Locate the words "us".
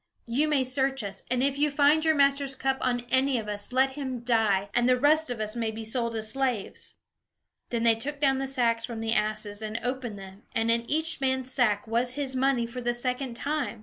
1.03-1.21, 3.47-3.71, 5.39-5.55